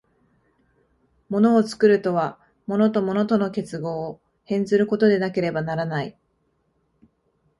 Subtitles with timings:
[1.29, 6.17] 物を作るとは、物と物との結合を変ずることでなければならない。